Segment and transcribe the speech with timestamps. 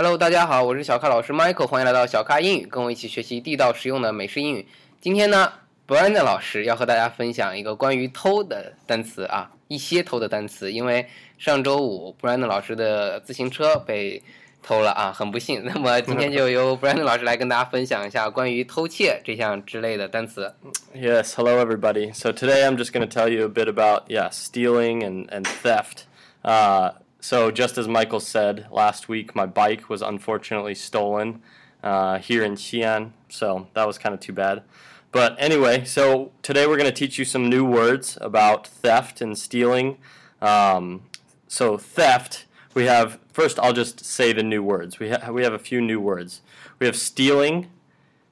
[0.00, 4.64] Hello，大家好，我是小咖老师 Michael，欢迎来到小咖英语，跟我一起学习地道实用的美式英语。
[5.00, 5.52] 今天呢
[5.88, 10.70] ，Brandon 老师要和大家分享一个关于偷的单词啊，一些偷的单词。
[10.70, 11.04] 因为
[11.36, 14.22] 上周五 Brandon 老师的自行车被
[14.62, 15.64] 偷了啊，很不幸。
[15.64, 20.54] 那么今天就由 Brandon 老师来跟大家分享一下关于偷窃这项之类的单词。
[20.94, 22.14] Yes, hello everybody.
[22.14, 25.42] So today I'm just going to tell you a bit about yeah, stealing and and
[25.42, 26.04] theft.
[26.44, 31.42] Uh, so just as Michael said last week, my bike was unfortunately stolen
[31.82, 33.12] uh, here in Xi'an.
[33.28, 34.62] So that was kind of too bad.
[35.10, 39.38] But anyway, so today we're going to teach you some new words about theft and
[39.38, 39.98] stealing.
[40.40, 41.02] Um,
[41.46, 42.44] so theft,
[42.74, 43.58] we have first.
[43.58, 44.98] I'll just say the new words.
[44.98, 46.42] We ha- we have a few new words.
[46.78, 47.68] We have stealing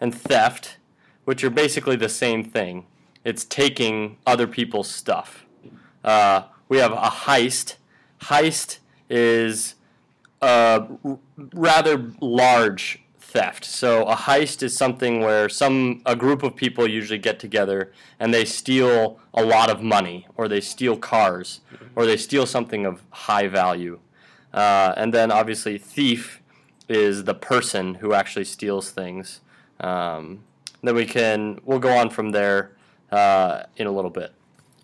[0.00, 0.78] and theft,
[1.24, 2.86] which are basically the same thing.
[3.22, 5.44] It's taking other people's stuff.
[6.02, 7.76] Uh, we have a heist
[8.21, 8.79] Heist
[9.09, 9.75] is
[10.41, 11.19] a r-
[11.53, 13.65] rather large theft.
[13.65, 18.33] So a heist is something where some a group of people usually get together and
[18.33, 21.59] they steal a lot of money, or they steal cars,
[21.95, 23.99] or they steal something of high value.
[24.53, 26.41] Uh, and then obviously thief
[26.87, 29.41] is the person who actually steals things.
[29.81, 30.43] Um,
[30.81, 32.71] then we can we'll go on from there
[33.11, 34.31] uh, in a little bit.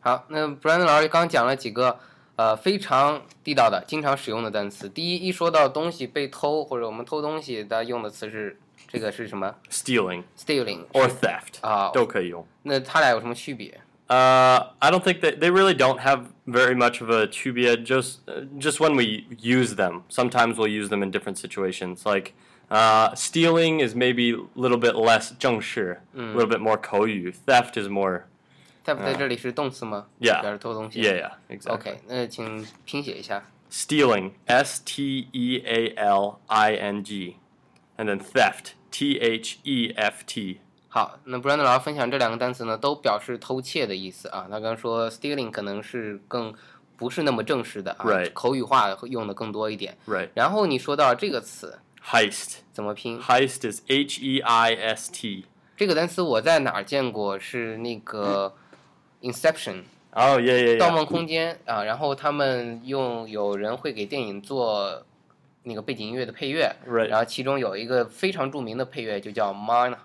[0.00, 1.96] 好，那 Brandon 老师刚讲了几个
[2.36, 4.88] 呃非常地道的、经常使用的单词。
[4.88, 12.46] 第一，一说到东西被偷或者我们偷东西，大家用的词是这个是什么 Stealing ？stealing or theft 啊都可以用。
[12.62, 13.80] 那它俩有什么区别？
[14.08, 17.76] Uh, I don't think that they really don't have very much of a chubia.
[17.82, 22.04] Just uh, just when we use them, sometimes we'll use them in different situations.
[22.04, 22.34] Like
[22.70, 27.32] uh, stealing is maybe a little bit less 正式, a little bit more 口语.
[27.46, 28.24] Theft is more
[28.87, 31.01] 在不在这里是动词吗表示偷东西。
[31.01, 31.73] yeah yeah exactly.
[31.73, 33.43] OK，那请拼写一下。
[33.69, 37.35] Stealing S T E A L I N G,
[37.97, 40.61] and then theft T H E F T.
[40.87, 44.43] 好，那 Brandon 老师分享这两个单词呢，都表示偷窃的意思啊。
[44.43, 46.53] 他刚刚说 stealing 可能是更
[46.95, 49.97] 不是那么正式的啊口语化会用的更多一点。
[50.07, 50.29] Right.
[50.33, 52.59] 然后你说到这个词 Heist.
[52.71, 55.43] 怎么拼？Heist is H E I S T.
[55.75, 57.37] 这个单词我在哪儿见过？
[57.37, 58.55] 是那个
[59.21, 65.03] Inception Oh yeah yeah《盗.梦空间》啊，然后他们用有人会给电影做
[65.63, 66.75] 那个背景音乐的配乐.
[67.07, 69.95] 然后其中有一个非常著名的配乐就叫 Mind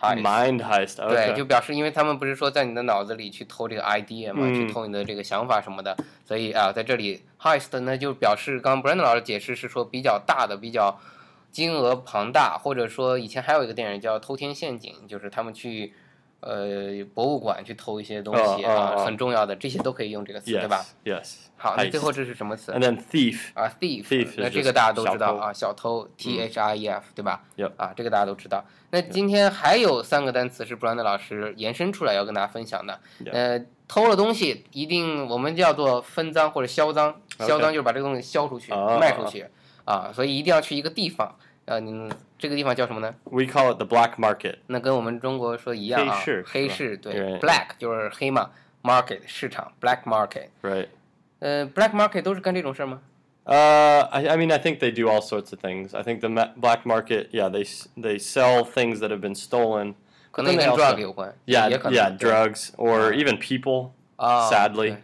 [0.00, 0.22] Heist。
[0.22, 0.96] Mind heist.
[1.08, 10.98] 对.就表示，因为他们不是说在你的脑子里去偷这个 idea 嘛，嗯去偷你的这个想法什么的，所以啊，在这里 heist 呢就表示，刚刚 Brandon 老师解释是说比较大的、比较
[11.50, 15.92] 金额庞大，或者说以前还有一个电影叫《偷天陷阱》，就是他们去
[16.42, 21.36] 呃博物馆去偷一些东西啊，很重要的，这些都可以用这个词，对吧 Yes.
[21.56, 23.38] 好，那最后这是什么词 And then thief.
[23.54, 27.44] 啊？thief，thief 那这个大家都知道啊，小偷 T H I E F，对吧.
[27.76, 28.64] 啊，这个大家都知道。
[28.90, 32.98] 那今天还有三个单词是布兰德老师延伸出来要跟大家分享的。
[33.30, 39.46] 呃，偷了东西一定我们叫做分赃或者销赃，销赃就是把这个东西销出去、哦卖出去
[39.84, 41.36] 啊，所以一定要去一个地方。
[41.65, 42.09] 呃，你
[42.39, 43.13] 这个地方叫什么呢？
[43.25, 44.57] We call it the black market.
[44.67, 48.51] 那跟我们中国说一样啊，黑市黑是市对对，black 就是黑嘛，
[48.83, 50.47] market 市场，black market。
[50.61, 50.87] Right.
[51.39, 53.01] 呃，black market 都是干这种事儿吗？
[53.45, 55.95] Uh, I, I mean, I think they do all sorts of things.
[55.95, 59.35] I think the ma- black market, yeah, they s- they sell things that have been
[59.35, 59.93] stolen.
[60.31, 63.11] 可 But 能 then 跟 they drug also- 有关， yeah, 也可能 yeah, 对 drugs or
[63.11, 63.13] Ah.
[63.13, 63.91] even people.
[64.17, 64.97] 啊 sadly,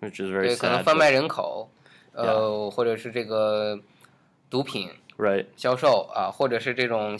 [0.00, 0.82] 对 which is very 对，可能 sad.
[0.84, 1.70] 贩 but- 卖人口，
[2.14, 3.78] 呃，或者是这个
[4.50, 5.46] 毒品 right.
[5.56, 7.18] 销售啊，或者是这种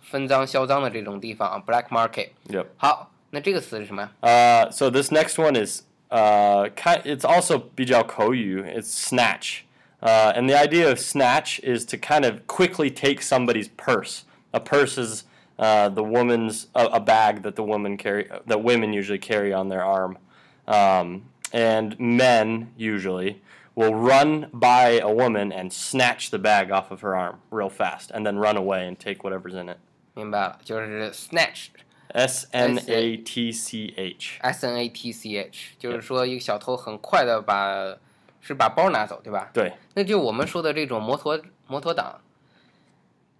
[0.00, 2.30] 分赃销赃的这种地方啊，black market。
[2.48, 2.66] Yep.
[2.76, 4.10] 好，那这个词是什么呀？
[4.20, 8.62] Uh, so this next one is uh, ki- it's also 比较口语.
[8.62, 9.62] It's snatch.
[10.00, 14.24] Uh, and the idea of snatch is to kind of quickly take somebody's purse.
[14.52, 15.24] A purse is
[15.58, 19.68] uh, the woman's a, a bag that the woman carry that women usually carry on
[19.68, 20.18] their arm,
[20.68, 21.22] um,
[21.52, 23.40] and men usually
[23.74, 28.10] will run by a woman and snatch the bag off of her arm real fast,
[28.10, 29.78] and then run away and take whatever's in it.
[30.14, 31.68] 明白了，就是 snatch。
[32.08, 34.38] S N A T C H.
[34.40, 37.96] S N A T C H，就是说一个小偷很快的把
[38.40, 39.50] 是把包拿走，对吧？
[39.52, 39.72] 对。
[39.94, 42.20] 那就我们说的这种摩托摩托党，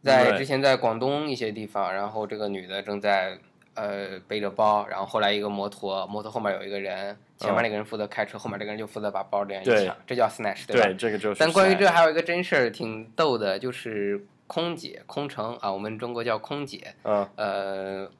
[0.02, 0.38] 在 Right.
[0.38, 3.38] 之前在广东一些地方，然后这个女的正在
[3.73, 10.87] 呃背着包，然后后来一个摩托，摩托后面有一个人，前面那个人负责开车，后面这个人就负责把包这样一抢，这叫 snatch，对吧？
[10.87, 11.39] 对，这个就是。
[11.39, 18.11] 但关于这还有一个真事儿挺逗的，就是空姐、空乘啊，我们中国叫空姐，嗯呃，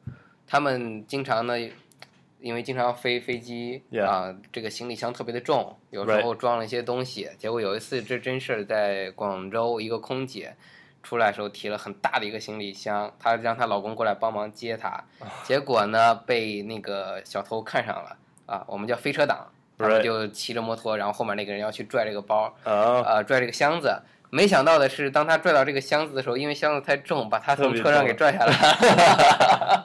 [0.47, 1.59] 他们经常呢，
[2.39, 7.29] 因为经常飞飞机.啊，这个行李箱特别的重，有时候装了一些东西。
[7.37, 10.55] 结果有一次这真事儿在广州，一个空姐
[11.03, 15.03] 出来的时候提了很大的一个行李箱，她让她老公过来帮忙接她，
[15.43, 18.15] 结果呢被那个小偷看上了
[18.45, 23.05] 啊，我们叫飞车党，他们就骑着摩托，然后后面那个人要去拽这个包，Oh.
[23.05, 24.01] 呃，拽这个箱子。
[24.33, 28.53] 没想到的是，当他拽到这个箱子的时候，因为箱子太重，把他从车上给拽下来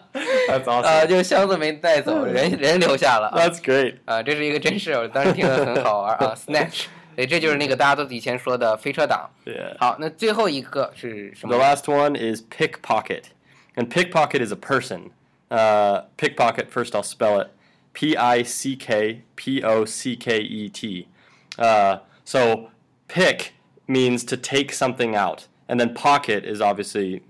[0.85, 3.33] 啊，就箱子没带走，人人留下了。
[3.37, 3.97] That's great.
[4.05, 6.85] 啊，这是一个真事，我当时听得很好玩啊，snatch，
[7.16, 9.30] 对，这就是那个大家都以前说的飞车党。
[9.46, 9.78] Yeah.
[9.78, 11.64] 好，那最后一个是什 The 么？
[11.64, 13.26] last one is pickpocket.
[13.76, 15.12] And pickpocket is a person.
[15.50, 17.50] Uh, pickpocket, first I'll spell it
[17.94, 21.08] P I C K P O C K E T.
[21.58, 22.70] Uh, so
[23.08, 23.54] pick
[23.88, 25.48] means to take something out.
[25.68, 27.22] And then pocket is obviously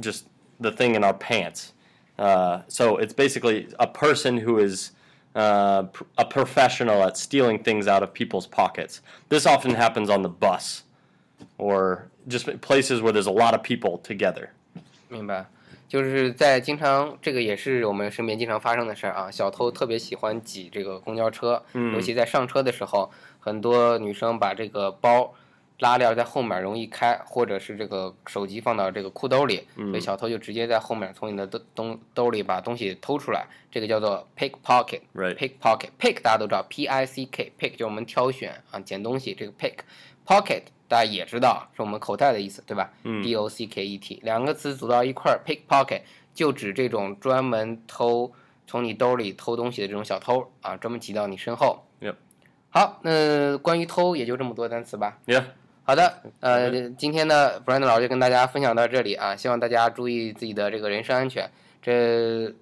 [0.00, 0.26] just
[0.60, 1.72] the thing in our pants.
[2.18, 4.90] Uh, so it's basically a person who is
[5.34, 9.00] uh, pr- a professional at stealing things out of people's pockets.
[9.28, 10.82] This often happens on the bus
[11.56, 14.50] or just places where there's a lot of people together.
[15.08, 15.46] 明白，
[15.88, 19.30] 就是在经常这个也是我们身边经常发生的事儿啊。
[19.30, 21.62] 小偷特别喜欢挤这个公交车，
[21.94, 23.10] 尤其在上车的时候，
[23.40, 25.32] 很多女生把这个包
[25.83, 35.01] 拉链在后面容易开，或者是这个手机放到这个裤兜里，所以小偷就直接在后面从你的兜兜兜里把东西偷出来，这个叫做 pickpocket。
[35.13, 35.35] Right.
[35.35, 39.73] pickpocket pick 大家都知道，p i c k pick 就是我们挑选啊捡东西，这个 pick
[40.25, 46.03] pocket 大家也知道是我们口袋的意思，对吧、d o c k e t 两个词组到一块儿，pickpocket
[46.33, 48.31] 就指这种专门偷
[48.65, 51.83] 从你兜里偷东西的这种小偷啊，专门挤到你身后。
[52.75, 55.19] 好，那关于偷也就这么多单词吧。
[55.27, 55.43] Yeah.
[55.85, 61.49] 好的，呃，今天呢，Brandon 老师就跟大家分享到这里啊，希望大家注意自己的这个人身安全。
[61.81, 62.53] 这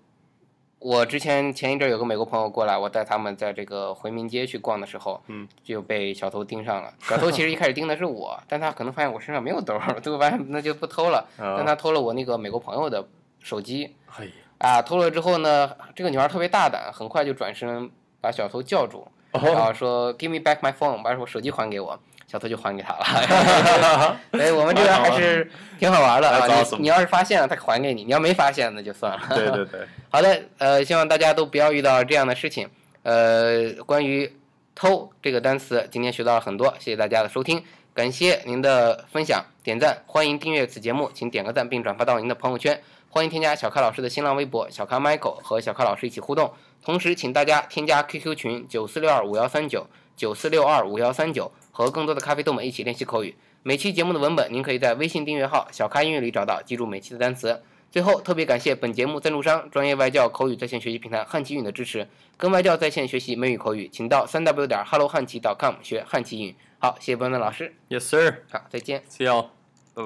[0.79, 6.91] 我之前前一阵儿有个美国朋友过来，我带他们在这个回民街去逛的时候，嗯，就被小偷盯上了。
[7.07, 11.23] 小偷其实一开始盯的是我，但他可能发现我身上没有兜儿，最后发现那就不偷了。
[11.37, 13.07] 哦但他偷了我那个美国朋友的
[13.39, 14.31] 手机 Hey.
[14.57, 21.99] 啊，偷了之后呢，这个女孩特别大胆，很快就转身把小偷叫住，哦然后说 “Give me back my phone”，把我手机还给我。
[22.31, 26.47] 小偷就还给他了，所 以我们这边还是挺好玩的啊！
[26.47, 29.19] 你你要是发现了，他还给你；你要没发现，那就算了。
[29.31, 29.81] 对对对。
[30.09, 32.69] 好的，呃，希望大家都不要遇到这样的事情。
[33.03, 34.31] 呃，关于
[34.73, 37.61] 偷这个单词，今天学到了很多，谢谢大家的收听，
[37.93, 49.85] 感谢您的分享、点赞，欢迎订阅此节目，请点个赞并转发到您的朋友圈，欢迎添加小咖老师的新浪微博小咖 Michael 和小咖老师一起互动，同时请大家添加 QQ 群九四六二五幺三九
[50.15, 53.35] 九四六二五幺三九，和更多的咖啡豆们一起练习口语。
[53.63, 57.61] 每期节目的文本您可以在微信订阅号“小咖英语”里找到，记住每期的单词。
[57.91, 62.07] 最后，特别感谢本节目赞助商专业外教口语在线学习平台汉奇语的支持。
[62.37, 66.55] 跟外教在线学习美语口语，请到三 w 点 hello 汉奇 .com 学汉奇语。
[66.79, 68.43] 好，谢谢文文老师，Yes, sir.
[68.49, 69.03] 好，再见。
[69.09, 69.60] See y'all.